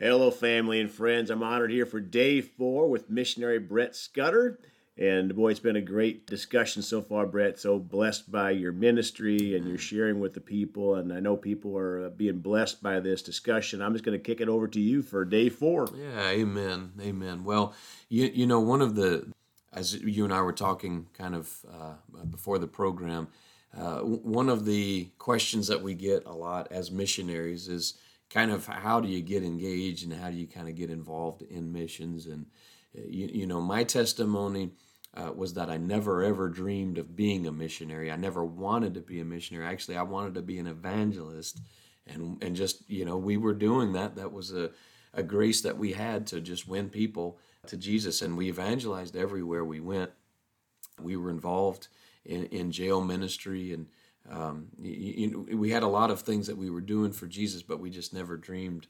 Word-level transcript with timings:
Hello, 0.00 0.30
family 0.30 0.80
and 0.80 0.88
friends. 0.88 1.28
I'm 1.28 1.42
honored 1.42 1.72
here 1.72 1.84
for 1.84 1.98
day 1.98 2.40
four 2.40 2.88
with 2.88 3.10
missionary 3.10 3.58
Brett 3.58 3.96
Scudder. 3.96 4.60
And 4.96 5.34
boy, 5.34 5.50
it's 5.50 5.58
been 5.58 5.74
a 5.74 5.80
great 5.80 6.24
discussion 6.24 6.82
so 6.82 7.02
far, 7.02 7.26
Brett. 7.26 7.58
So 7.58 7.80
blessed 7.80 8.30
by 8.30 8.52
your 8.52 8.70
ministry 8.70 9.56
and 9.56 9.66
your 9.66 9.76
sharing 9.76 10.20
with 10.20 10.34
the 10.34 10.40
people. 10.40 10.94
And 10.94 11.12
I 11.12 11.18
know 11.18 11.36
people 11.36 11.76
are 11.76 12.06
uh, 12.06 12.10
being 12.10 12.38
blessed 12.38 12.80
by 12.80 13.00
this 13.00 13.22
discussion. 13.22 13.82
I'm 13.82 13.92
just 13.92 14.04
going 14.04 14.16
to 14.16 14.22
kick 14.22 14.40
it 14.40 14.48
over 14.48 14.68
to 14.68 14.80
you 14.80 15.02
for 15.02 15.24
day 15.24 15.48
four. 15.48 15.88
Yeah, 15.92 16.28
amen. 16.28 16.92
Amen. 17.00 17.42
Well, 17.42 17.74
you, 18.08 18.30
you 18.32 18.46
know, 18.46 18.60
one 18.60 18.82
of 18.82 18.94
the, 18.94 19.26
as 19.72 19.94
you 19.94 20.22
and 20.22 20.32
I 20.32 20.42
were 20.42 20.52
talking 20.52 21.08
kind 21.12 21.34
of 21.34 21.52
uh, 21.68 21.94
before 22.30 22.60
the 22.60 22.68
program, 22.68 23.26
uh, 23.76 23.98
one 24.02 24.48
of 24.48 24.64
the 24.64 25.08
questions 25.18 25.66
that 25.66 25.82
we 25.82 25.94
get 25.94 26.24
a 26.24 26.32
lot 26.32 26.68
as 26.70 26.92
missionaries 26.92 27.66
is 27.66 27.94
kind 28.30 28.50
of 28.50 28.66
how 28.66 29.00
do 29.00 29.08
you 29.08 29.22
get 29.22 29.42
engaged 29.42 30.04
and 30.04 30.12
how 30.12 30.30
do 30.30 30.36
you 30.36 30.46
kind 30.46 30.68
of 30.68 30.74
get 30.74 30.90
involved 30.90 31.42
in 31.42 31.72
missions? 31.72 32.26
And, 32.26 32.46
uh, 32.96 33.02
you, 33.08 33.28
you 33.32 33.46
know, 33.46 33.60
my 33.60 33.84
testimony 33.84 34.72
uh, 35.14 35.32
was 35.34 35.54
that 35.54 35.70
I 35.70 35.76
never 35.76 36.22
ever 36.22 36.48
dreamed 36.48 36.98
of 36.98 37.16
being 37.16 37.46
a 37.46 37.52
missionary. 37.52 38.10
I 38.10 38.16
never 38.16 38.44
wanted 38.44 38.94
to 38.94 39.00
be 39.00 39.20
a 39.20 39.24
missionary. 39.24 39.66
Actually, 39.66 39.96
I 39.96 40.02
wanted 40.02 40.34
to 40.34 40.42
be 40.42 40.58
an 40.58 40.66
evangelist, 40.66 41.60
and 42.06 42.42
and 42.42 42.54
just 42.54 42.88
you 42.88 43.04
know 43.04 43.16
we 43.16 43.36
were 43.36 43.54
doing 43.54 43.92
that. 43.92 44.16
That 44.16 44.32
was 44.32 44.52
a 44.52 44.70
a 45.14 45.22
grace 45.22 45.62
that 45.62 45.78
we 45.78 45.92
had 45.92 46.26
to 46.28 46.40
just 46.40 46.68
win 46.68 46.90
people 46.90 47.38
to 47.66 47.76
Jesus, 47.76 48.22
and 48.22 48.36
we 48.36 48.48
evangelized 48.48 49.16
everywhere 49.16 49.64
we 49.64 49.80
went. 49.80 50.10
We 51.00 51.16
were 51.16 51.30
involved 51.30 51.88
in, 52.24 52.44
in 52.46 52.70
jail 52.70 53.02
ministry, 53.02 53.72
and 53.72 53.86
um, 54.30 54.66
you, 54.78 55.46
you, 55.48 55.56
we 55.56 55.70
had 55.70 55.82
a 55.82 55.88
lot 55.88 56.10
of 56.10 56.20
things 56.20 56.46
that 56.46 56.56
we 56.56 56.70
were 56.70 56.80
doing 56.80 57.12
for 57.12 57.26
Jesus, 57.26 57.62
but 57.62 57.80
we 57.80 57.90
just 57.90 58.12
never 58.12 58.36
dreamed 58.36 58.86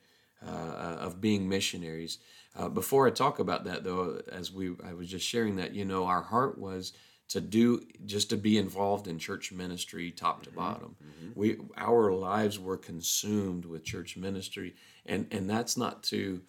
uh, 0.46 0.96
of 1.00 1.20
being 1.20 1.48
missionaries. 1.48 2.18
Uh, 2.56 2.68
before 2.68 3.06
I 3.06 3.10
talk 3.10 3.38
about 3.38 3.64
that, 3.64 3.84
though, 3.84 4.20
as 4.30 4.52
we 4.52 4.74
I 4.84 4.92
was 4.92 5.08
just 5.08 5.26
sharing 5.26 5.56
that, 5.56 5.74
you 5.74 5.84
know, 5.84 6.06
our 6.06 6.22
heart 6.22 6.58
was 6.58 6.92
to 7.28 7.40
do 7.40 7.82
just 8.06 8.30
to 8.30 8.36
be 8.36 8.56
involved 8.56 9.06
in 9.06 9.18
church 9.18 9.52
ministry 9.52 10.10
top 10.10 10.42
to 10.42 10.50
mm-hmm. 10.50 10.58
bottom. 10.58 10.96
Mm-hmm. 11.02 11.38
We 11.38 11.58
our 11.76 12.12
lives 12.12 12.58
were 12.58 12.76
consumed 12.76 13.64
with 13.64 13.84
church 13.84 14.16
ministry, 14.16 14.74
and 15.06 15.26
and 15.30 15.48
that's 15.48 15.76
not 15.76 16.02
to 16.04 16.40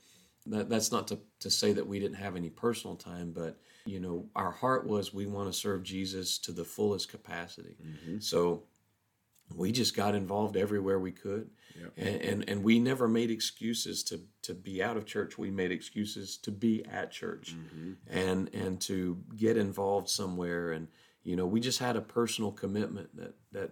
that, 0.48 0.70
that's 0.70 0.92
not 0.92 1.08
to, 1.10 1.20
to 1.42 1.50
say 1.50 1.74
that 1.74 1.86
we 1.86 2.00
didn't 2.00 2.18
have 2.18 2.36
any 2.36 2.50
personal 2.50 2.96
time, 2.96 3.32
but 3.32 3.58
you 3.86 4.00
know, 4.00 4.26
our 4.36 4.52
heart 4.52 4.86
was 4.86 5.14
we 5.14 5.26
want 5.26 5.52
to 5.52 5.58
serve 5.58 5.84
Jesus 5.84 6.38
to 6.40 6.52
the 6.52 6.66
fullest 6.66 7.10
capacity. 7.10 7.76
Mm-hmm. 7.84 8.20
So 8.20 8.64
we 9.60 9.74
just 9.74 9.94
got 9.94 10.16
involved 10.16 10.56
everywhere 10.56 11.00
we 11.00 11.12
could. 11.12 11.50
Yep. 11.78 11.92
And, 11.98 12.22
and, 12.22 12.50
and 12.50 12.64
we 12.64 12.80
never 12.80 13.10
made 13.10 13.30
excuses 13.30 14.04
to 14.06 14.22
to 14.44 14.54
be 14.54 14.82
out 14.82 14.96
of 14.96 15.06
church. 15.06 15.38
We 15.38 15.52
made 15.52 15.72
excuses 15.72 16.38
to 16.38 16.52
be 16.52 16.86
at 16.86 17.12
church 17.12 17.56
mm-hmm. 17.56 17.92
and 18.10 18.50
and 18.56 18.80
to 18.82 19.22
get 19.36 19.58
involved 19.58 20.10
somewhere. 20.10 20.72
And 20.72 20.88
you 21.24 21.36
know, 21.36 21.46
we 21.46 21.60
just 21.60 21.80
had 21.80 21.98
a 21.98 22.02
personal 22.02 22.52
commitment 22.52 23.16
that 23.18 23.36
that 23.52 23.72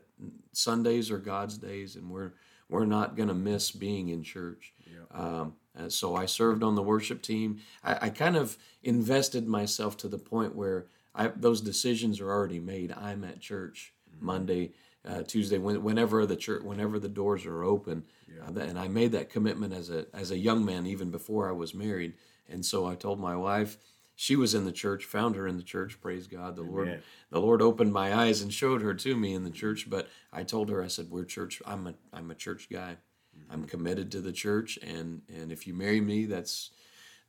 Sundays 0.52 1.10
are 1.10 1.18
God's 1.18 1.58
days, 1.58 1.96
and 1.96 2.10
we're 2.10 2.34
we're 2.70 2.86
not 2.86 3.16
going 3.16 3.30
to 3.30 3.36
miss 3.36 3.72
being 3.72 4.10
in 4.10 4.24
church. 4.24 4.74
Yep. 4.86 5.22
Um, 5.22 5.54
and 5.74 5.92
so 5.92 6.16
I 6.16 6.26
served 6.26 6.64
on 6.64 6.76
the 6.76 6.84
worship 6.84 7.22
team. 7.22 7.62
I, 7.82 8.08
I 8.08 8.10
kind 8.10 8.36
of 8.36 8.58
invested 8.84 9.48
myself 9.48 9.96
to 9.98 10.10
the 10.10 10.18
point 10.18 10.54
where 10.54 10.88
I, 11.16 11.28
those 11.28 11.62
decisions 11.62 12.20
are 12.20 12.30
already 12.30 12.60
made. 12.60 12.92
I'm 12.92 13.24
at 13.24 13.40
church 13.40 13.94
mm-hmm. 14.10 14.26
Monday 14.26 14.74
uh, 15.08 15.24
Tuesday, 15.24 15.58
when, 15.58 15.84
whenever 15.84 16.26
the 16.26 16.36
church, 16.36 16.64
whenever 16.64 17.00
the 17.00 17.10
doors 17.10 17.46
are 17.46 17.64
open, 17.64 18.04
yeah. 18.28 18.44
uh, 18.46 18.66
and 18.66 18.78
I 18.78 18.88
made 18.88 19.14
that 19.14 19.30
commitment 19.30 19.74
as 19.74 19.90
a 19.90 20.06
as 20.14 20.32
a 20.32 20.38
young 20.38 20.66
man, 20.66 20.86
even 20.86 21.12
before 21.12 21.48
I 21.48 21.54
was 21.54 21.74
married. 21.74 22.14
And 22.50 22.66
so 22.66 22.86
I 22.86 22.96
told 22.96 23.20
my 23.20 23.36
wife, 23.36 23.78
she 24.16 24.36
was 24.36 24.54
in 24.54 24.66
the 24.66 24.72
church, 24.72 25.06
found 25.06 25.36
her 25.36 25.48
in 25.48 25.58
the 25.58 25.64
church. 25.64 26.02
Praise 26.02 26.28
God, 26.28 26.56
the 26.56 26.64
Amen. 26.64 26.74
Lord, 26.74 27.04
the 27.30 27.40
Lord 27.40 27.62
opened 27.62 27.94
my 27.94 28.14
eyes 28.14 28.42
and 28.42 28.52
showed 28.52 28.82
her 28.82 28.94
to 28.96 29.16
me 29.16 29.34
in 29.34 29.44
the 29.44 29.52
church. 29.52 29.90
But 29.90 30.10
I 30.34 30.44
told 30.44 30.70
her, 30.70 30.84
I 30.84 30.88
said, 30.88 31.10
"We're 31.10 31.24
church. 31.24 31.62
I'm 31.66 31.88
a 31.88 31.94
I'm 32.12 32.32
a 32.32 32.36
church 32.36 32.68
guy. 32.70 32.98
Mm-hmm. 33.38 33.52
I'm 33.54 33.64
committed 33.66 34.12
to 34.12 34.22
the 34.22 34.34
church, 34.34 34.78
and 34.82 35.22
and 35.34 35.52
if 35.52 35.68
you 35.68 35.74
marry 35.74 36.02
me, 36.02 36.26
that's 36.26 36.72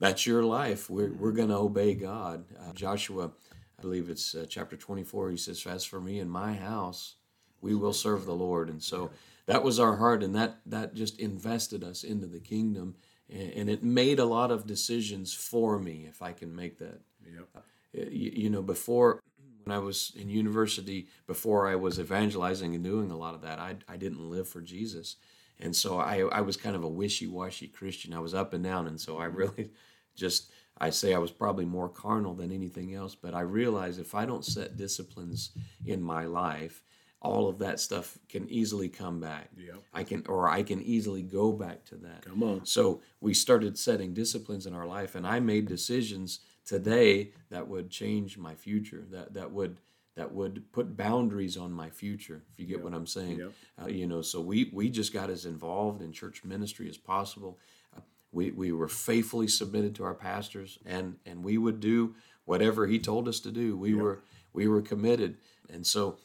that's 0.00 0.26
your 0.26 0.42
life. 0.42 0.90
We're 0.90 1.12
we're 1.12 1.32
going 1.32 1.50
to 1.50 1.58
obey 1.58 1.94
God." 1.94 2.46
Uh, 2.58 2.72
Joshua, 2.72 3.30
I 3.78 3.82
believe 3.82 4.08
it's 4.08 4.34
uh, 4.34 4.46
chapter 4.48 4.76
24. 4.76 5.30
He 5.30 5.36
says, 5.36 5.64
"As 5.66 5.84
for 5.84 6.00
me 6.00 6.18
and 6.18 6.30
my 6.30 6.54
house." 6.54 7.16
We 7.60 7.74
will 7.74 7.92
serve 7.92 8.24
the 8.24 8.34
Lord. 8.34 8.68
And 8.68 8.82
so 8.82 9.10
that 9.46 9.62
was 9.62 9.80
our 9.80 9.96
heart, 9.96 10.22
and 10.22 10.34
that 10.34 10.60
that 10.66 10.94
just 10.94 11.18
invested 11.18 11.82
us 11.82 12.04
into 12.04 12.26
the 12.26 12.40
kingdom, 12.40 12.94
and, 13.30 13.68
it 13.68 13.82
made 13.82 14.18
a 14.18 14.24
lot 14.24 14.50
of 14.50 14.66
decisions 14.66 15.34
for 15.34 15.78
me, 15.78 16.06
if 16.08 16.22
I 16.22 16.32
can 16.32 16.54
make 16.54 16.78
that. 16.78 17.00
Yep. 17.24 17.48
Uh, 17.56 17.60
you, 17.92 18.32
you 18.34 18.50
know, 18.50 18.62
before 18.62 19.20
when 19.64 19.74
I 19.74 19.80
was 19.80 20.12
in 20.16 20.28
university, 20.28 21.08
before 21.26 21.68
I 21.68 21.76
was 21.76 21.98
evangelizing 21.98 22.74
and 22.74 22.84
doing 22.84 23.10
a 23.10 23.16
lot 23.16 23.34
of 23.34 23.42
that, 23.42 23.58
I 23.58 23.76
I 23.88 23.96
didn't 23.96 24.30
live 24.30 24.48
for 24.48 24.60
Jesus. 24.60 25.16
And 25.60 25.74
so 25.74 25.98
I, 25.98 26.20
I 26.20 26.40
was 26.40 26.56
kind 26.56 26.76
of 26.76 26.84
a 26.84 26.88
wishy-washy 26.88 27.66
Christian. 27.68 28.14
I 28.14 28.20
was 28.20 28.32
up 28.32 28.52
and 28.52 28.62
down, 28.62 28.86
and 28.86 29.00
so 29.00 29.18
I 29.18 29.26
mm-hmm. 29.26 29.36
really 29.36 29.70
just 30.14 30.50
I 30.80 30.90
say 30.90 31.14
I 31.14 31.18
was 31.18 31.30
probably 31.30 31.64
more 31.64 31.88
carnal 31.88 32.34
than 32.34 32.52
anything 32.52 32.94
else, 32.94 33.14
but 33.14 33.34
I 33.34 33.40
realized 33.40 33.98
if 33.98 34.14
I 34.14 34.26
don't 34.26 34.44
set 34.44 34.76
disciplines 34.76 35.50
in 35.84 36.00
my 36.00 36.26
life, 36.26 36.82
all 37.20 37.48
of 37.48 37.58
that 37.58 37.80
stuff 37.80 38.18
can 38.28 38.48
easily 38.48 38.88
come 38.88 39.20
back. 39.20 39.50
Yep. 39.56 39.82
I 39.92 40.04
can 40.04 40.24
or 40.28 40.48
I 40.48 40.62
can 40.62 40.80
easily 40.82 41.22
go 41.22 41.52
back 41.52 41.84
to 41.86 41.96
that. 41.96 42.24
Come 42.24 42.42
on. 42.42 42.64
So 42.64 43.02
we 43.20 43.34
started 43.34 43.76
setting 43.76 44.14
disciplines 44.14 44.66
in 44.66 44.74
our 44.74 44.86
life 44.86 45.14
and 45.14 45.26
I 45.26 45.40
made 45.40 45.66
decisions 45.66 46.40
today 46.64 47.32
that 47.50 47.66
would 47.66 47.90
change 47.90 48.38
my 48.38 48.54
future. 48.54 49.04
That 49.10 49.34
that 49.34 49.50
would 49.50 49.78
that 50.18 50.32
would 50.32 50.70
put 50.72 50.96
boundaries 50.96 51.56
on 51.56 51.72
my 51.72 51.88
future 51.88 52.42
if 52.52 52.58
you 52.58 52.66
get 52.66 52.78
yep. 52.78 52.84
what 52.84 52.92
i'm 52.92 53.06
saying 53.06 53.38
yep. 53.38 53.52
uh, 53.80 53.86
you 53.86 54.04
know 54.04 54.20
so 54.20 54.40
we 54.40 54.68
we 54.74 54.90
just 54.90 55.12
got 55.12 55.30
as 55.30 55.46
involved 55.46 56.02
in 56.02 56.10
church 56.10 56.42
ministry 56.44 56.88
as 56.88 56.96
possible 56.96 57.56
uh, 57.96 58.00
we 58.32 58.50
we 58.50 58.72
were 58.72 58.88
faithfully 58.88 59.46
submitted 59.46 59.94
to 59.94 60.02
our 60.02 60.14
pastors 60.14 60.80
and 60.84 61.16
and 61.24 61.44
we 61.44 61.56
would 61.56 61.78
do 61.78 62.16
whatever 62.46 62.88
he 62.88 62.98
told 62.98 63.28
us 63.28 63.38
to 63.38 63.52
do 63.52 63.76
we 63.76 63.90
yep. 63.90 64.00
were 64.00 64.22
we 64.52 64.66
were 64.66 64.82
committed 64.82 65.36
and 65.72 65.86
so 65.86 66.18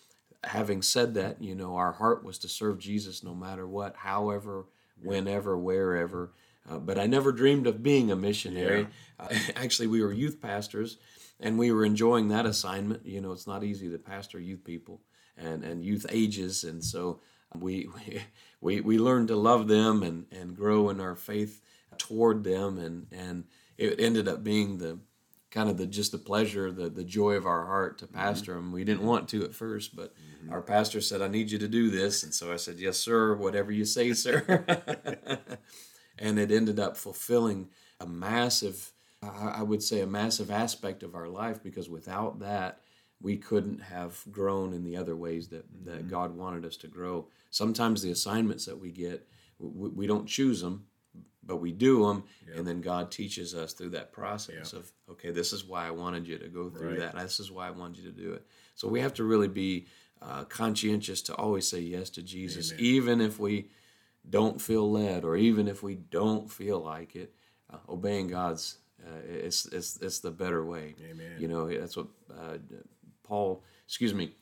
having 0.44 0.82
said 0.82 1.14
that, 1.16 1.42
you 1.42 1.56
know, 1.56 1.76
our 1.76 1.94
heart 1.94 2.24
was 2.24 2.38
to 2.40 2.48
serve 2.48 2.80
Jesus 2.80 3.24
no 3.24 3.34
matter 3.34 3.68
what, 3.68 3.96
however, 3.96 4.66
whenever, 5.02 5.58
wherever. 5.58 6.32
Uh, 6.70 6.80
but 6.80 6.98
I 6.98 7.08
never 7.08 7.32
dreamed 7.32 7.68
of 7.68 7.84
being 7.84 8.12
a 8.12 8.16
missionary. 8.16 8.88
Yeah. 9.20 9.26
Uh, 9.26 9.36
actually, 9.56 9.88
we 9.88 10.02
were 10.02 10.14
youth 10.14 10.42
pastors, 10.42 10.98
and 11.40 11.58
we 11.58 11.72
were 11.72 11.86
enjoying 11.86 12.30
that 12.30 12.46
assignment. 12.46 13.06
You 13.06 13.22
know, 13.22 13.32
it's 13.32 13.48
not 13.48 13.64
easy 13.64 13.90
to 13.90 13.98
pastor 13.98 14.40
youth 14.40 14.64
people 14.64 15.02
and, 15.38 15.64
and 15.64 15.84
youth 15.84 16.06
ages, 16.10 16.64
and 16.64 16.84
so 16.84 17.20
we 17.56 17.90
we 18.62 18.82
we 18.82 18.98
learned 18.98 19.28
to 19.30 19.36
love 19.36 19.68
them 19.68 20.04
and 20.04 20.26
and 20.32 20.56
grow 20.56 20.90
in 20.90 21.00
our 21.00 21.16
faith 21.16 21.62
toward 21.98 22.44
them, 22.44 22.78
and 22.78 23.08
and 23.12 23.46
it 23.78 24.00
ended 24.00 24.28
up 24.28 24.44
being 24.44 24.78
the 24.78 25.00
kind 25.54 25.70
of 25.70 25.78
the 25.78 25.86
just 25.86 26.12
the 26.12 26.18
pleasure, 26.18 26.72
the 26.72 26.90
the 26.90 27.04
joy 27.04 27.34
of 27.34 27.46
our 27.46 27.66
heart 27.68 28.00
to 28.00 28.08
pastor 28.08 28.54
mm-hmm. 28.54 28.62
them. 28.62 28.72
We 28.72 28.84
didn't 28.84 29.06
want 29.06 29.30
to 29.30 29.46
at 29.46 29.54
first, 29.54 29.96
but 29.96 30.14
mm-hmm. 30.16 30.52
our 30.52 30.62
pastor 30.62 31.00
said, 31.00 31.22
"I 31.22 31.28
need 31.28 31.52
you 31.52 31.60
to 31.60 31.68
do 31.68 31.92
this," 31.92 32.24
and 32.24 32.34
so 32.34 32.52
I 32.52 32.56
said, 32.56 32.80
"Yes, 32.80 32.98
sir. 32.98 33.36
Whatever 33.36 33.72
you 33.72 33.86
say, 33.86 34.14
sir." 34.14 34.66
and 36.20 36.40
it 36.40 36.52
ended 36.52 36.80
up 36.80 36.98
fulfilling 36.98 37.70
a 38.00 38.08
massive, 38.08 38.92
I 39.22 39.62
would 39.62 39.84
say, 39.84 40.02
a 40.02 40.08
massive 40.08 40.50
aspect 40.50 41.04
of 41.04 41.16
our 41.16 41.30
life 41.30 41.62
because 41.62 41.88
without 41.88 42.40
that, 42.40 42.80
we 43.22 43.38
couldn't 43.38 43.80
have 43.80 44.24
grown 44.32 44.74
in 44.74 44.84
the 44.84 44.98
other 44.98 45.16
ways 45.16 45.50
that 45.50 45.66
that 45.86 46.00
mm-hmm. 46.00 46.10
God 46.10 46.36
wanted 46.36 46.66
us 46.66 46.78
to 46.78 46.88
grow. 46.88 47.28
Sometimes 47.52 48.02
the 48.02 48.12
assignments 48.12 48.66
that 48.66 48.80
we 48.80 48.92
get, 48.92 49.28
we, 49.60 49.90
we 49.90 50.08
don't 50.08 50.28
choose 50.28 50.62
them 50.62 50.88
but 51.46 51.58
we 51.58 51.72
do 51.72 52.06
them 52.08 52.24
yep. 52.48 52.58
and 52.58 52.68
then 52.68 52.82
god 52.82 53.12
teaches 53.12 53.54
us 53.56 53.74
through 53.74 53.90
that 53.90 54.12
process 54.12 54.74
yep. 54.74 54.82
of 54.82 54.92
okay 55.10 55.32
this 55.32 55.54
is 55.54 55.66
why 55.66 55.88
i 55.88 55.92
wanted 55.92 56.28
you 56.28 56.38
to 56.38 56.48
go 56.48 56.70
through 56.70 56.92
right. 56.92 57.00
that 57.00 57.16
this 57.16 57.40
is 57.40 57.52
why 57.52 57.68
i 57.68 57.72
wanted 57.72 57.98
you 57.98 58.12
to 58.12 58.18
do 58.18 58.34
it 58.34 58.46
so 58.76 58.88
we 58.88 59.00
have 59.00 59.14
to 59.14 59.24
really 59.24 59.48
be 59.48 59.86
uh, 60.22 60.46
conscientious 60.46 61.22
to 61.22 61.36
always 61.36 61.68
say 61.68 61.80
yes 61.80 62.10
to 62.10 62.22
jesus 62.22 62.72
Amen. 62.72 62.86
even 62.86 63.22
if 63.22 63.40
we 63.40 63.70
don't 64.30 64.62
feel 64.62 64.90
led 64.90 65.26
or 65.26 65.36
even 65.36 65.68
if 65.68 65.84
we 65.84 65.96
don't 65.96 66.50
feel 66.50 66.80
like 66.80 67.16
it 67.16 67.34
uh, 67.72 67.78
obeying 67.90 68.28
god's 68.28 68.78
uh, 69.06 69.20
it's, 69.28 69.66
it's 69.66 69.98
it's 69.98 70.20
the 70.20 70.32
better 70.32 70.64
way 70.66 70.96
Amen. 71.10 71.36
you 71.38 71.48
know 71.48 71.68
that's 71.68 71.98
what 71.98 72.08
uh, 72.32 72.58
paul 73.24 73.64
excuse 73.86 74.14
me 74.14 74.34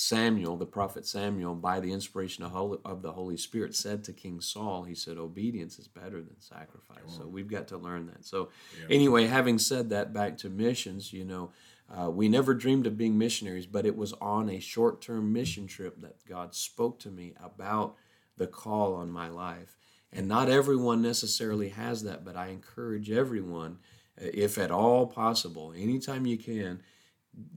Samuel, 0.00 0.56
the 0.56 0.64
prophet 0.64 1.04
Samuel, 1.04 1.56
by 1.56 1.80
the 1.80 1.90
inspiration 1.90 2.44
of, 2.44 2.52
Holy, 2.52 2.78
of, 2.84 3.02
the 3.02 3.10
Holy 3.10 3.36
Spirit, 3.36 3.74
said 3.74 4.04
to 4.04 4.12
King 4.12 4.40
Saul, 4.40 4.84
he 4.84 4.94
said, 4.94 5.18
Obedience 5.18 5.76
is 5.80 5.88
better 5.88 6.22
than 6.22 6.38
sacrifice. 6.38 7.02
So 7.08 7.26
we've 7.26 7.48
got 7.48 7.66
to 7.68 7.78
learn 7.78 8.06
that. 8.06 8.24
So, 8.24 8.50
yeah. 8.78 8.94
anyway, 8.94 9.26
having 9.26 9.58
said 9.58 9.90
that, 9.90 10.12
back 10.12 10.38
to 10.38 10.50
missions, 10.50 11.12
you 11.12 11.24
know, 11.24 11.50
uh, 11.90 12.08
we 12.08 12.28
never 12.28 12.54
dreamed 12.54 12.86
of 12.86 12.96
being 12.96 13.18
missionaries, 13.18 13.66
but 13.66 13.84
it 13.84 13.96
was 13.96 14.12
on 14.20 14.48
a 14.48 14.60
short 14.60 15.02
term 15.02 15.32
mission 15.32 15.66
trip 15.66 16.00
that 16.00 16.24
God 16.28 16.54
spoke 16.54 17.00
to 17.00 17.10
me 17.10 17.34
about 17.42 17.96
the 18.36 18.46
call 18.46 18.94
on 18.94 19.10
my 19.10 19.28
life. 19.28 19.76
And 20.12 20.28
not 20.28 20.48
everyone 20.48 21.02
necessarily 21.02 21.70
has 21.70 22.04
that, 22.04 22.24
but 22.24 22.36
I 22.36 22.50
encourage 22.50 23.10
everyone, 23.10 23.78
uh, 24.16 24.26
if 24.32 24.58
at 24.58 24.70
all 24.70 25.08
possible, 25.08 25.74
anytime 25.76 26.24
you 26.24 26.38
can, 26.38 26.82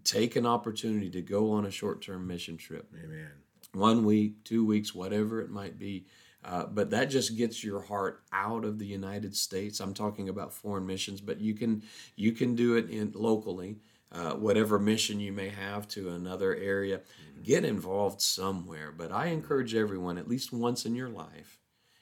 take 0.04 0.36
an 0.36 0.46
opportunity 0.46 1.10
to 1.10 1.22
go 1.22 1.52
on 1.52 1.66
a 1.66 1.72
short 1.72 2.02
term 2.02 2.28
mission 2.28 2.58
trip. 2.58 2.92
Amen. 3.04 3.32
One 3.74 4.06
week, 4.06 4.44
two 4.44 4.66
weeks, 4.66 4.94
whatever 4.94 5.42
it 5.42 5.50
might 5.50 5.80
be. 5.80 6.06
Uh, 6.44 6.66
but 6.66 6.90
that 6.90 7.06
just 7.06 7.38
gets 7.38 7.64
your 7.64 7.82
heart 7.82 8.24
out 8.34 8.66
of 8.66 8.80
the 8.80 8.86
United 8.86 9.36
States. 9.36 9.80
I'm 9.80 9.94
talking 9.94 10.28
about 10.30 10.54
foreign 10.54 10.88
missions, 10.88 11.22
but 11.22 11.40
you 11.40 11.54
can 11.54 11.84
you 12.16 12.32
can 12.32 12.56
do 12.56 12.76
it 12.76 12.90
in 12.90 13.12
locally. 13.16 13.78
Uh, 14.12 14.34
whatever 14.34 14.78
mission 14.78 15.22
you 15.22 15.32
may 15.32 15.48
have 15.48 15.88
to 15.88 16.10
another 16.10 16.54
area, 16.54 17.00
get 17.44 17.64
involved 17.64 18.20
somewhere. 18.20 18.92
But 18.92 19.10
I 19.10 19.28
encourage 19.28 19.74
everyone, 19.74 20.18
at 20.18 20.28
least 20.28 20.52
once 20.52 20.86
in 20.86 20.96
your 20.96 21.08
life, 21.08 21.60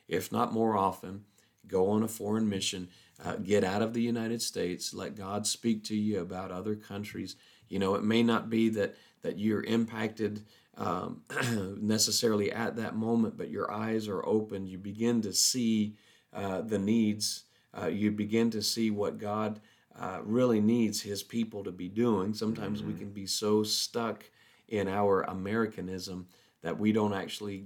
if 0.08 0.32
not 0.32 0.52
more 0.52 0.76
often, 0.76 1.26
go 1.68 1.92
on 1.92 2.02
a 2.02 2.08
foreign 2.08 2.50
mission, 2.50 2.90
uh, 3.24 3.36
get 3.36 3.64
out 3.64 3.84
of 3.84 3.94
the 3.94 4.02
United 4.02 4.42
States, 4.42 4.92
let 4.92 5.16
God 5.16 5.46
speak 5.46 5.84
to 5.84 5.96
you 5.96 6.20
about 6.20 6.52
other 6.52 6.76
countries. 6.76 7.36
You 7.70 7.80
know, 7.80 7.96
it 7.96 8.04
may 8.04 8.24
not 8.24 8.50
be 8.50 8.70
that 8.70 8.96
that 9.22 9.38
you're 9.38 9.64
impacted 9.64 10.46
um, 10.78 11.22
necessarily 11.82 12.52
at 12.52 12.78
that 12.78 12.96
moment, 12.96 13.38
but 13.38 13.50
your 13.50 13.72
eyes 13.72 14.08
are 14.08 14.26
open. 14.26 14.66
You 14.66 14.78
begin 14.78 15.22
to 15.24 15.34
see 15.34 15.96
uh, 16.34 16.62
the 16.62 16.80
needs. 16.80 17.44
Uh, 17.80 17.88
you 17.88 18.12
begin 18.12 18.50
to 18.52 18.62
see 18.62 18.90
what 18.90 19.20
God 19.20 19.60
uh, 20.00 20.20
really 20.24 20.62
needs 20.62 21.02
His 21.02 21.22
people 21.22 21.64
to 21.66 21.72
be 21.72 21.90
doing. 21.90 22.34
Sometimes 22.34 22.80
mm-hmm. 22.80 22.94
we 22.94 22.98
can 22.98 23.10
be 23.12 23.26
so 23.26 23.64
stuck 23.64 24.24
in 24.70 24.88
our 24.88 25.24
Americanism 25.24 26.28
that 26.62 26.80
we 26.80 26.92
don't 26.92 27.14
actually 27.14 27.66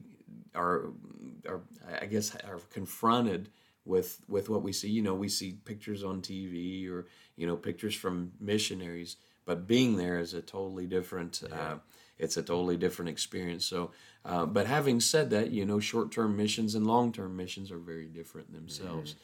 are, 0.55 0.91
are 1.47 1.61
I 2.01 2.05
guess, 2.05 2.35
are 2.35 2.59
confronted 2.71 3.49
with 3.85 4.21
with 4.27 4.49
what 4.49 4.63
we 4.63 4.73
see. 4.73 4.89
You 4.89 5.01
know, 5.01 5.13
we 5.13 5.29
see 5.29 5.57
pictures 5.65 6.03
on 6.03 6.21
TV 6.21 6.89
or 6.89 7.05
you 7.35 7.45
know 7.45 7.55
pictures 7.55 7.95
from 7.95 8.31
missionaries, 8.39 9.17
but 9.45 9.67
being 9.67 9.97
there 9.97 10.19
is 10.19 10.33
a 10.33 10.41
totally 10.41 10.87
different. 10.87 11.43
Yeah. 11.47 11.55
Uh, 11.55 11.77
it's 12.17 12.37
a 12.37 12.43
totally 12.43 12.77
different 12.77 13.09
experience. 13.09 13.65
So, 13.65 13.91
uh, 14.23 14.45
but 14.45 14.67
having 14.67 14.99
said 14.99 15.31
that, 15.31 15.51
you 15.51 15.65
know, 15.65 15.79
short-term 15.79 16.37
missions 16.37 16.75
and 16.75 16.85
long-term 16.85 17.35
missions 17.35 17.71
are 17.71 17.79
very 17.79 18.05
different 18.05 18.53
themselves, 18.53 19.15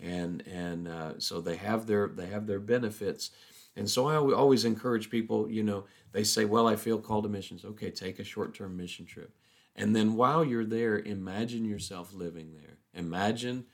mm-hmm. 0.00 0.12
and 0.12 0.46
and 0.46 0.88
uh, 0.88 1.18
so 1.18 1.40
they 1.40 1.56
have 1.56 1.86
their 1.86 2.08
they 2.08 2.26
have 2.26 2.46
their 2.46 2.60
benefits. 2.60 3.30
And 3.78 3.90
so 3.90 4.08
I 4.08 4.16
always 4.16 4.64
encourage 4.64 5.10
people, 5.10 5.50
you 5.50 5.62
know, 5.62 5.84
they 6.12 6.24
say, 6.24 6.46
well, 6.46 6.66
I 6.66 6.76
feel 6.76 6.98
called 6.98 7.24
to 7.24 7.28
missions. 7.28 7.62
Okay, 7.62 7.90
take 7.90 8.18
a 8.18 8.24
short-term 8.24 8.74
mission 8.74 9.04
trip. 9.04 9.36
And 9.74 9.94
then 9.94 10.14
while 10.14 10.42
you're 10.42 10.64
there, 10.64 10.98
imagine 10.98 11.66
yourself 11.66 12.14
living 12.14 12.54
there. 12.54 12.78
Imagine, 12.94 13.66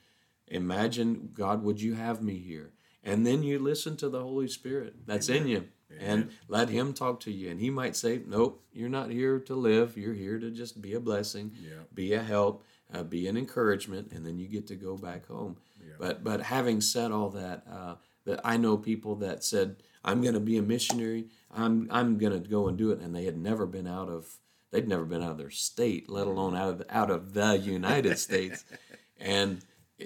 imagine, 0.47 1.29
God, 1.33 1.63
would 1.63 1.81
you 1.81 1.93
have 1.93 2.21
me 2.21 2.37
here? 2.37 2.73
And 3.01 3.25
then 3.25 3.43
you 3.43 3.59
listen 3.59 3.95
to 3.97 4.09
the 4.09 4.21
Holy 4.21 4.49
Spirit 4.49 5.05
that's 5.05 5.29
Amen. 5.29 5.43
in 5.43 5.47
you 5.47 5.63
and 5.99 6.31
let 6.47 6.69
him 6.69 6.93
talk 6.93 7.19
to 7.21 7.31
you. 7.31 7.49
And 7.49 7.59
he 7.59 7.69
might 7.69 7.95
say, 7.95 8.21
Nope, 8.25 8.63
you're 8.73 8.89
not 8.89 9.09
here 9.09 9.39
to 9.39 9.55
live. 9.55 9.97
You're 9.97 10.13
here 10.13 10.39
to 10.39 10.51
just 10.51 10.81
be 10.81 10.93
a 10.93 10.99
blessing, 10.99 11.51
yeah. 11.61 11.83
be 11.93 12.13
a 12.13 12.23
help, 12.23 12.63
uh, 12.93 13.03
be 13.03 13.27
an 13.27 13.37
encouragement, 13.37 14.11
and 14.11 14.25
then 14.25 14.37
you 14.37 14.47
get 14.47 14.67
to 14.67 14.75
go 14.75 14.97
back 14.97 15.27
home. 15.27 15.57
Yeah. 15.79 15.93
But 15.99 16.23
but 16.23 16.41
having 16.41 16.81
said 16.81 17.11
all 17.11 17.29
that, 17.31 17.63
uh, 17.71 17.95
that 18.25 18.39
I 18.43 18.57
know 18.57 18.77
people 18.77 19.15
that 19.17 19.43
said, 19.43 19.77
I'm 20.03 20.21
going 20.21 20.33
to 20.33 20.39
be 20.39 20.57
a 20.57 20.61
missionary. 20.61 21.27
I'm 21.51 21.87
I'm 21.91 22.17
going 22.17 22.33
to 22.33 22.47
go 22.47 22.67
and 22.67 22.77
do 22.77 22.91
it, 22.91 22.99
and 22.99 23.15
they 23.15 23.25
had 23.25 23.37
never 23.37 23.65
been 23.65 23.87
out 23.87 24.09
of 24.09 24.37
they'd 24.71 24.87
never 24.87 25.05
been 25.05 25.21
out 25.21 25.31
of 25.31 25.37
their 25.37 25.51
state, 25.51 26.09
let 26.09 26.27
alone 26.27 26.55
out 26.55 26.69
of 26.69 26.83
out 26.89 27.09
of 27.09 27.33
the 27.33 27.57
United 27.57 28.17
States, 28.19 28.65
and 29.19 29.61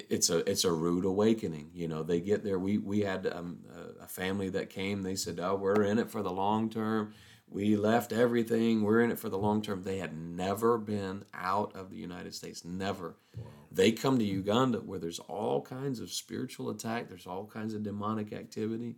it's 0.09 0.29
a 0.29 0.49
it's 0.49 0.63
a 0.63 0.71
rude 0.71 1.05
awakening. 1.05 1.71
You 1.73 1.87
know, 1.87 2.03
they 2.03 2.19
get 2.19 2.43
there. 2.43 2.59
We 2.59 2.77
we 2.77 3.01
had 3.01 3.27
um, 3.27 3.59
a 4.01 4.07
family 4.07 4.49
that 4.49 4.69
came. 4.69 5.03
They 5.03 5.15
said, 5.15 5.39
"Oh, 5.41 5.55
we're 5.55 5.83
in 5.83 5.99
it 5.99 6.09
for 6.09 6.21
the 6.21 6.31
long 6.31 6.69
term. 6.69 7.13
We 7.49 7.75
left 7.75 8.11
everything. 8.11 8.83
We're 8.83 9.01
in 9.01 9.11
it 9.11 9.19
for 9.19 9.29
the 9.29 9.37
long 9.37 9.61
term." 9.61 9.83
They 9.83 9.97
had 9.97 10.17
never 10.17 10.77
been 10.77 11.25
out 11.33 11.75
of 11.75 11.89
the 11.89 11.97
United 11.97 12.33
States. 12.33 12.65
Never. 12.65 13.15
Wow. 13.37 13.45
They 13.71 13.91
come 13.91 14.17
to 14.19 14.25
Uganda 14.25 14.79
where 14.79 14.99
there's 14.99 15.19
all 15.19 15.61
kinds 15.61 15.99
of 15.99 16.11
spiritual 16.11 16.69
attack. 16.69 17.09
There's 17.09 17.27
all 17.27 17.45
kinds 17.45 17.73
of 17.73 17.83
demonic 17.83 18.33
activity, 18.33 18.95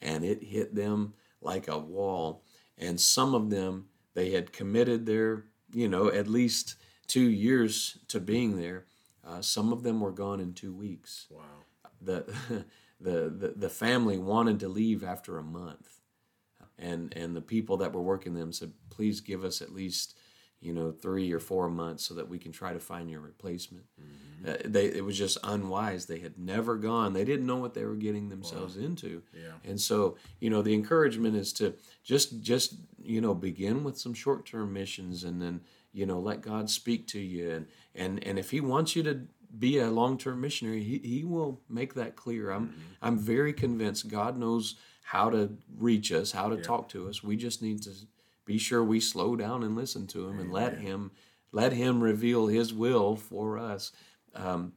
and 0.00 0.24
it 0.24 0.42
hit 0.42 0.74
them 0.74 1.14
like 1.40 1.68
a 1.68 1.78
wall. 1.78 2.44
And 2.78 3.00
some 3.00 3.34
of 3.34 3.50
them 3.50 3.86
they 4.14 4.30
had 4.30 4.52
committed 4.52 5.06
their, 5.06 5.44
you 5.72 5.88
know, 5.88 6.08
at 6.08 6.28
least 6.28 6.76
two 7.06 7.28
years 7.30 7.98
to 8.08 8.20
being 8.20 8.58
there 8.58 8.86
uh, 9.26 9.40
some 9.40 9.72
of 9.72 9.82
them 9.82 10.00
were 10.00 10.12
gone 10.12 10.40
in 10.40 10.52
two 10.52 10.72
weeks. 10.72 11.26
Wow. 11.30 11.42
The, 12.00 12.24
the, 13.00 13.30
the, 13.30 13.54
the 13.56 13.68
family 13.68 14.18
wanted 14.18 14.60
to 14.60 14.68
leave 14.68 15.04
after 15.04 15.38
a 15.38 15.42
month. 15.42 16.00
And, 16.78 17.12
and 17.16 17.36
the 17.36 17.40
people 17.40 17.76
that 17.78 17.92
were 17.92 18.02
working 18.02 18.34
them 18.34 18.52
said, 18.52 18.72
please 18.90 19.20
give 19.20 19.44
us 19.44 19.62
at 19.62 19.72
least, 19.72 20.18
you 20.60 20.72
know, 20.72 20.90
three 20.90 21.30
or 21.32 21.38
four 21.38 21.68
months 21.68 22.04
so 22.04 22.14
that 22.14 22.28
we 22.28 22.38
can 22.38 22.50
try 22.50 22.72
to 22.72 22.80
find 22.80 23.08
your 23.08 23.20
replacement. 23.20 23.84
Mm-hmm. 24.00 24.50
Uh, 24.50 24.56
they, 24.64 24.86
it 24.86 25.04
was 25.04 25.16
just 25.16 25.38
unwise. 25.44 26.06
They 26.06 26.18
had 26.18 26.38
never 26.38 26.76
gone. 26.76 27.12
They 27.12 27.24
didn't 27.24 27.46
know 27.46 27.56
what 27.56 27.74
they 27.74 27.84
were 27.84 27.94
getting 27.94 28.30
themselves 28.30 28.76
wow. 28.76 28.84
into. 28.84 29.22
Yeah. 29.32 29.52
And 29.64 29.80
so, 29.80 30.16
you 30.40 30.50
know, 30.50 30.62
the 30.62 30.74
encouragement 30.74 31.36
is 31.36 31.52
to 31.54 31.74
just, 32.02 32.40
just, 32.42 32.74
you 33.00 33.20
know, 33.20 33.34
begin 33.34 33.84
with 33.84 33.98
some 33.98 34.14
short-term 34.14 34.72
missions 34.72 35.22
and 35.22 35.40
then, 35.40 35.60
you 35.92 36.06
know, 36.06 36.18
let 36.18 36.40
God 36.40 36.68
speak 36.68 37.06
to 37.08 37.20
you 37.20 37.50
and, 37.50 37.66
and 37.94 38.22
and 38.24 38.38
if 38.38 38.50
he 38.50 38.60
wants 38.60 38.96
you 38.96 39.02
to 39.02 39.20
be 39.58 39.78
a 39.78 39.90
long-term 39.90 40.40
missionary 40.40 40.82
he, 40.82 40.98
he 40.98 41.24
will 41.24 41.60
make 41.68 41.94
that 41.94 42.16
clear 42.16 42.50
i'm 42.50 42.68
mm-hmm. 42.68 42.80
i'm 43.02 43.18
very 43.18 43.52
convinced 43.52 44.08
god 44.08 44.36
knows 44.36 44.76
how 45.02 45.28
to 45.28 45.50
reach 45.76 46.10
us 46.10 46.32
how 46.32 46.48
to 46.48 46.56
yeah. 46.56 46.62
talk 46.62 46.88
to 46.88 47.08
us 47.08 47.22
we 47.22 47.36
just 47.36 47.62
need 47.62 47.82
to 47.82 47.90
be 48.44 48.58
sure 48.58 48.82
we 48.82 48.98
slow 48.98 49.36
down 49.36 49.62
and 49.62 49.76
listen 49.76 50.06
to 50.06 50.26
him 50.26 50.34
Amen. 50.34 50.40
and 50.40 50.52
let 50.52 50.78
him 50.78 51.10
let 51.52 51.72
him 51.72 52.02
reveal 52.02 52.46
his 52.46 52.72
will 52.72 53.14
for 53.16 53.58
us 53.58 53.92
um, 54.34 54.72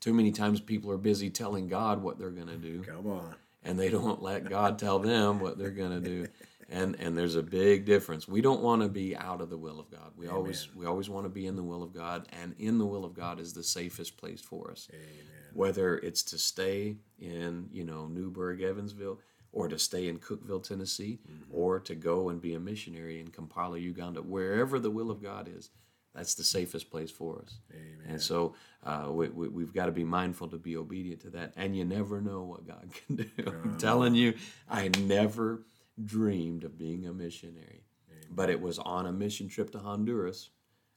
too 0.00 0.12
many 0.12 0.32
times 0.32 0.60
people 0.60 0.90
are 0.90 0.98
busy 0.98 1.30
telling 1.30 1.68
god 1.68 2.02
what 2.02 2.18
they're 2.18 2.30
going 2.30 2.48
to 2.48 2.56
do 2.56 2.82
come 2.82 3.06
on 3.06 3.34
and 3.62 3.78
they 3.78 3.88
don't 3.88 4.22
let 4.22 4.48
god 4.48 4.78
tell 4.78 4.98
them 4.98 5.38
what 5.38 5.56
they're 5.56 5.70
going 5.70 6.02
to 6.02 6.08
do 6.08 6.26
and 6.68 6.96
and 6.98 7.16
there's 7.16 7.36
a 7.36 7.42
big 7.42 7.84
difference. 7.84 8.26
We 8.26 8.40
don't 8.40 8.62
want 8.62 8.82
to 8.82 8.88
be 8.88 9.16
out 9.16 9.40
of 9.40 9.50
the 9.50 9.58
will 9.58 9.78
of 9.78 9.90
God. 9.90 10.12
We 10.16 10.26
Amen. 10.26 10.36
always 10.36 10.68
we 10.74 10.86
always 10.86 11.08
want 11.08 11.24
to 11.26 11.30
be 11.30 11.46
in 11.46 11.56
the 11.56 11.62
will 11.62 11.82
of 11.82 11.92
God, 11.92 12.28
and 12.40 12.54
in 12.58 12.78
the 12.78 12.86
will 12.86 13.04
of 13.04 13.14
God 13.14 13.40
is 13.40 13.52
the 13.52 13.62
safest 13.62 14.16
place 14.16 14.40
for 14.40 14.70
us. 14.70 14.88
Amen. 14.92 15.04
Whether 15.52 15.98
it's 15.98 16.22
to 16.24 16.38
stay 16.38 16.96
in 17.18 17.68
you 17.72 17.84
know 17.84 18.06
Newburgh, 18.06 18.62
Evansville, 18.62 19.20
or 19.52 19.68
to 19.68 19.78
stay 19.78 20.08
in 20.08 20.18
Cookeville, 20.18 20.62
Tennessee, 20.62 21.20
mm-hmm. 21.30 21.54
or 21.54 21.80
to 21.80 21.94
go 21.94 22.28
and 22.28 22.40
be 22.40 22.54
a 22.54 22.60
missionary 22.60 23.20
in 23.20 23.28
Kampala, 23.28 23.78
Uganda, 23.78 24.20
wherever 24.22 24.78
the 24.78 24.90
will 24.90 25.10
of 25.10 25.22
God 25.22 25.48
is. 25.54 25.70
That's 26.14 26.34
the 26.34 26.44
safest 26.44 26.90
place 26.90 27.10
for 27.10 27.42
us. 27.42 27.58
Amen. 27.72 28.06
And 28.08 28.22
so 28.22 28.54
uh, 28.84 29.08
we, 29.10 29.26
have 29.26 29.34
we, 29.34 29.64
got 29.64 29.86
to 29.86 29.92
be 29.92 30.04
mindful 30.04 30.46
to 30.48 30.58
be 30.58 30.76
obedient 30.76 31.22
to 31.22 31.30
that. 31.30 31.54
And 31.56 31.76
you 31.76 31.84
never 31.84 32.20
know 32.20 32.42
what 32.42 32.68
God 32.68 32.88
can 33.06 33.16
do. 33.16 33.28
I'm 33.46 33.76
telling 33.78 34.14
you, 34.14 34.34
I 34.70 34.90
never 35.00 35.64
dreamed 36.02 36.64
of 36.64 36.78
being 36.78 37.06
a 37.06 37.12
missionary. 37.12 37.84
Amen. 38.10 38.26
But 38.30 38.50
it 38.50 38.60
was 38.60 38.78
on 38.78 39.06
a 39.06 39.12
mission 39.12 39.48
trip 39.48 39.70
to 39.72 39.78
Honduras. 39.78 40.50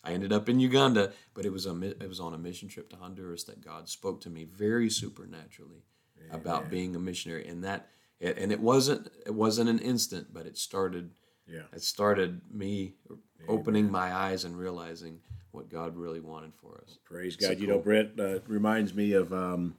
I 0.04 0.12
ended 0.12 0.32
up 0.32 0.48
in 0.48 0.60
Uganda, 0.60 1.12
but 1.34 1.46
it 1.46 1.52
was 1.52 1.66
a 1.66 1.82
it 1.82 2.08
was 2.08 2.20
on 2.20 2.34
a 2.34 2.38
mission 2.38 2.70
trip 2.70 2.90
to 2.92 2.96
Honduras 2.96 3.44
that 3.46 3.62
God 3.62 3.90
spoke 3.90 4.22
to 4.22 4.30
me 4.30 4.46
very 4.46 4.90
supernaturally 4.90 5.84
Amen. 6.20 6.36
about 6.40 6.70
being 6.70 6.96
a 6.96 7.00
missionary, 7.00 7.48
and 7.48 7.64
that 7.64 7.90
and 8.22 8.52
it 8.52 8.60
wasn't 8.60 9.12
it 9.26 9.34
wasn't 9.34 9.70
an 9.70 9.80
instant, 9.80 10.34
but 10.34 10.46
it 10.46 10.58
started. 10.58 11.12
Yeah. 11.48 11.62
It 11.74 11.82
started 11.82 12.42
me 12.52 12.96
Amen. 13.10 13.20
opening 13.48 13.92
my 13.92 14.14
eyes 14.14 14.44
and 14.44 14.58
realizing 14.58 15.20
what 15.52 15.70
God 15.70 15.96
really 15.96 16.20
wanted 16.20 16.54
for 16.56 16.82
us. 16.86 16.98
Praise 17.06 17.36
God! 17.36 17.48
So 17.48 17.52
you 17.54 17.68
know, 17.68 17.80
Brett 17.80 18.12
uh, 18.20 18.40
reminds 18.48 18.94
me 18.94 19.14
of. 19.14 19.34
Um, 19.34 19.76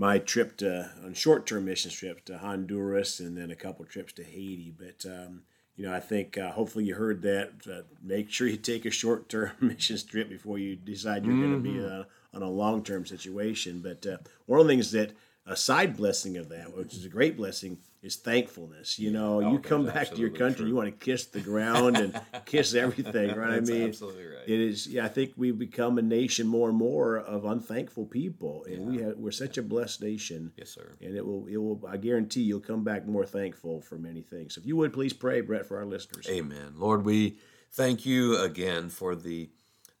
my 0.00 0.18
trip 0.18 0.56
to 0.56 0.90
on 1.04 1.12
short 1.12 1.46
term 1.46 1.66
mission 1.66 1.90
trips 1.90 2.22
to 2.24 2.38
Honduras 2.38 3.20
and 3.20 3.36
then 3.36 3.50
a 3.50 3.54
couple 3.54 3.84
trips 3.84 4.14
to 4.14 4.24
Haiti. 4.24 4.72
But 4.76 5.04
um, 5.04 5.42
you 5.76 5.86
know, 5.86 5.94
I 5.94 6.00
think 6.00 6.38
uh, 6.38 6.52
hopefully 6.52 6.86
you 6.86 6.94
heard 6.94 7.20
that. 7.20 7.52
Uh, 7.70 7.82
make 8.02 8.30
sure 8.30 8.46
you 8.48 8.56
take 8.56 8.86
a 8.86 8.90
short 8.90 9.28
term 9.28 9.50
mission 9.60 9.98
trip 9.98 10.30
before 10.30 10.58
you 10.58 10.74
decide 10.74 11.26
you're 11.26 11.34
mm-hmm. 11.34 11.62
going 11.62 11.62
to 11.62 11.70
be 11.70 11.84
uh, 11.84 12.04
on 12.34 12.42
a 12.42 12.48
long 12.48 12.82
term 12.82 13.04
situation. 13.04 13.80
But 13.82 14.06
uh, 14.06 14.16
one 14.46 14.58
of 14.58 14.66
the 14.66 14.72
things 14.72 14.90
that 14.92 15.12
a 15.50 15.56
side 15.56 15.96
blessing 15.96 16.36
of 16.36 16.48
that, 16.50 16.76
which 16.76 16.94
is 16.94 17.04
a 17.04 17.08
great 17.08 17.36
blessing, 17.36 17.78
is 18.02 18.16
thankfulness. 18.16 18.98
You 18.98 19.10
know, 19.10 19.42
oh, 19.42 19.52
you 19.52 19.58
come 19.58 19.84
back 19.84 20.10
to 20.10 20.16
your 20.16 20.30
country, 20.30 20.60
true. 20.60 20.68
you 20.68 20.74
want 20.74 20.86
to 20.88 21.04
kiss 21.04 21.26
the 21.26 21.40
ground 21.40 21.96
and 21.96 22.20
kiss 22.46 22.74
everything, 22.74 23.36
right? 23.36 23.50
That's 23.50 23.70
I 23.70 23.72
mean, 23.74 23.88
absolutely 23.88 24.26
right. 24.26 24.48
It 24.48 24.60
is. 24.60 24.86
Yeah, 24.86 25.04
I 25.04 25.08
think 25.08 25.32
we've 25.36 25.58
become 25.58 25.98
a 25.98 26.02
nation 26.02 26.46
more 26.46 26.68
and 26.68 26.78
more 26.78 27.18
of 27.18 27.44
unthankful 27.44 28.06
people, 28.06 28.64
and 28.64 28.76
yeah. 28.76 28.90
we 28.90 29.02
have, 29.02 29.16
we're 29.16 29.30
such 29.32 29.58
a 29.58 29.62
blessed 29.62 30.02
nation. 30.02 30.52
Yes, 30.56 30.70
sir. 30.70 30.96
And 31.00 31.16
it 31.16 31.26
will, 31.26 31.46
it 31.46 31.56
will. 31.56 31.82
I 31.88 31.96
guarantee 31.96 32.42
you'll 32.42 32.60
come 32.60 32.84
back 32.84 33.06
more 33.06 33.26
thankful 33.26 33.80
for 33.80 33.96
many 33.96 34.22
things. 34.22 34.54
So 34.54 34.60
if 34.60 34.66
you 34.66 34.76
would 34.76 34.92
please 34.92 35.12
pray, 35.12 35.40
Brett, 35.40 35.66
for 35.66 35.78
our 35.78 35.86
listeners. 35.86 36.28
Amen. 36.30 36.74
Lord, 36.76 37.04
we 37.04 37.38
thank 37.72 38.06
you 38.06 38.38
again 38.40 38.88
for 38.88 39.14
the 39.14 39.50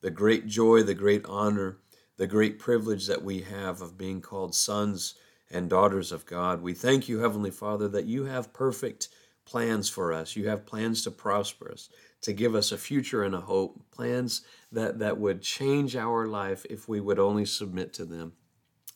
the 0.00 0.10
great 0.10 0.46
joy, 0.46 0.82
the 0.82 0.94
great 0.94 1.26
honor 1.26 1.78
the 2.20 2.26
great 2.26 2.58
privilege 2.58 3.06
that 3.06 3.24
we 3.24 3.40
have 3.40 3.80
of 3.80 3.96
being 3.96 4.20
called 4.20 4.54
sons 4.54 5.14
and 5.50 5.68
daughters 5.68 6.12
of 6.12 6.26
God. 6.26 6.62
We 6.62 6.74
thank 6.74 7.08
you, 7.08 7.18
Heavenly 7.18 7.50
Father, 7.50 7.88
that 7.88 8.06
you 8.06 8.24
have 8.24 8.52
perfect 8.52 9.08
plans 9.44 9.88
for 9.88 10.12
us. 10.12 10.36
You 10.36 10.48
have 10.48 10.66
plans 10.66 11.02
to 11.04 11.10
prosper 11.10 11.72
us, 11.72 11.88
to 12.22 12.32
give 12.32 12.54
us 12.54 12.70
a 12.70 12.78
future 12.78 13.24
and 13.24 13.34
a 13.34 13.40
hope, 13.40 13.80
plans 13.90 14.42
that, 14.70 15.00
that 15.00 15.18
would 15.18 15.42
change 15.42 15.96
our 15.96 16.26
life 16.26 16.64
if 16.70 16.88
we 16.88 17.00
would 17.00 17.18
only 17.18 17.44
submit 17.44 17.92
to 17.94 18.04
them. 18.04 18.32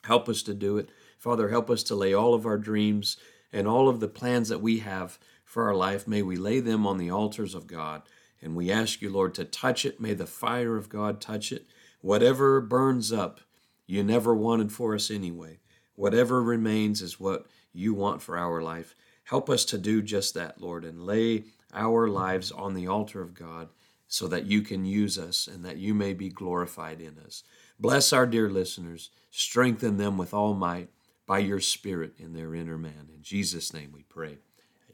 Help 0.04 0.28
us 0.28 0.42
to 0.42 0.54
do 0.54 0.76
it. 0.76 0.90
Father, 1.18 1.48
help 1.48 1.70
us 1.70 1.82
to 1.84 1.94
lay 1.94 2.14
all 2.14 2.34
of 2.34 2.46
our 2.46 2.58
dreams 2.58 3.16
and 3.52 3.66
all 3.66 3.88
of 3.88 4.00
the 4.00 4.08
plans 4.08 4.48
that 4.48 4.60
we 4.60 4.80
have 4.80 5.18
for 5.44 5.66
our 5.66 5.74
life. 5.74 6.06
May 6.06 6.22
we 6.22 6.36
lay 6.36 6.60
them 6.60 6.86
on 6.86 6.98
the 6.98 7.10
altars 7.10 7.54
of 7.54 7.66
God. 7.66 8.02
And 8.42 8.54
we 8.54 8.70
ask 8.70 9.00
you, 9.00 9.10
Lord, 9.10 9.34
to 9.34 9.44
touch 9.44 9.86
it. 9.86 10.00
May 10.00 10.12
the 10.12 10.26
fire 10.26 10.76
of 10.76 10.90
God 10.90 11.20
touch 11.20 11.50
it. 11.50 11.66
Whatever 12.02 12.60
burns 12.60 13.10
up, 13.10 13.40
you 13.86 14.02
never 14.02 14.34
wanted 14.34 14.70
for 14.70 14.94
us 14.94 15.10
anyway. 15.10 15.60
Whatever 15.96 16.42
remains 16.42 17.02
is 17.02 17.20
what 17.20 17.46
you 17.72 17.94
want 17.94 18.22
for 18.22 18.36
our 18.36 18.62
life. 18.62 18.94
Help 19.24 19.48
us 19.48 19.64
to 19.66 19.78
do 19.78 20.02
just 20.02 20.34
that, 20.34 20.60
Lord, 20.60 20.84
and 20.84 21.02
lay 21.02 21.44
our 21.72 22.08
lives 22.08 22.52
on 22.52 22.74
the 22.74 22.86
altar 22.86 23.20
of 23.22 23.34
God 23.34 23.68
so 24.06 24.28
that 24.28 24.46
you 24.46 24.62
can 24.62 24.84
use 24.84 25.18
us 25.18 25.46
and 25.46 25.64
that 25.64 25.78
you 25.78 25.94
may 25.94 26.12
be 26.12 26.28
glorified 26.28 27.00
in 27.00 27.18
us. 27.24 27.42
Bless 27.80 28.12
our 28.12 28.26
dear 28.26 28.48
listeners. 28.48 29.10
Strengthen 29.30 29.96
them 29.96 30.16
with 30.16 30.32
all 30.32 30.54
might 30.54 30.90
by 31.26 31.38
your 31.38 31.60
Spirit 31.60 32.14
in 32.18 32.32
their 32.34 32.54
inner 32.54 32.78
man. 32.78 33.08
In 33.12 33.22
Jesus' 33.22 33.72
name 33.72 33.90
we 33.92 34.02
pray. 34.02 34.38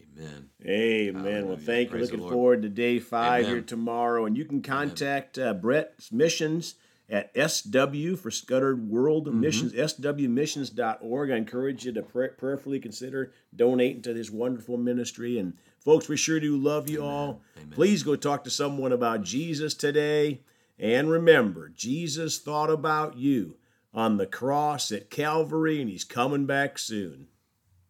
Amen. 0.01 0.49
Amen. 0.65 1.25
Hallelujah. 1.25 1.47
Well, 1.47 1.57
thank 1.57 1.91
Praise 1.91 2.11
you. 2.11 2.17
Looking 2.17 2.31
forward 2.31 2.63
to 2.63 2.69
day 2.69 2.99
five 2.99 3.45
Amen. 3.45 3.57
here 3.57 3.63
tomorrow. 3.63 4.27
And 4.27 4.37
you 4.37 4.45
can 4.45 4.63
contact 4.63 5.39
uh, 5.39 5.55
Brett's 5.55 6.13
Missions 6.13 6.77
at 7.11 7.33
SW 7.35 8.17
for 8.17 8.31
Scudder 8.31 8.77
World 8.77 9.27
mm-hmm. 9.27 9.41
Missions, 9.41 9.73
swmissions.org. 9.73 11.31
I 11.31 11.37
encourage 11.37 11.85
you 11.85 11.93
to 11.93 12.03
pray, 12.03 12.29
prayerfully 12.29 12.79
consider 12.79 13.33
donating 13.55 14.03
to 14.03 14.15
this 14.15 14.31
wonderful 14.31 14.77
ministry. 14.77 15.39
And 15.39 15.55
folks, 15.85 16.09
we 16.09 16.17
sure 16.17 16.41
do 16.41 16.57
love 16.57 16.89
you 16.89 17.01
Amen. 17.01 17.11
all. 17.11 17.43
Amen. 17.57 17.71
Please 17.73 18.03
go 18.03 18.17
talk 18.17 18.45
to 18.45 18.51
someone 18.51 18.93
about 18.93 19.25
Jesus 19.25 19.75
today. 19.75 20.43
And 20.79 21.11
remember, 21.11 21.69
Jesus 21.69 22.39
thought 22.39 22.71
about 22.71 23.19
you 23.19 23.57
on 23.93 24.17
the 24.17 24.27
cross 24.27 24.93
at 24.93 25.11
Calvary, 25.11 25.81
and 25.81 25.91
he's 25.91 26.05
coming 26.05 26.47
back 26.47 26.79
soon. 26.79 27.27